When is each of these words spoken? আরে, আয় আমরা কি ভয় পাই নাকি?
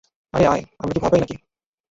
আরে, 0.33 0.45
আয় 0.47 0.63
আমরা 0.79 0.93
কি 0.93 0.99
ভয় 0.99 1.11
পাই 1.11 1.19
নাকি? 1.21 1.35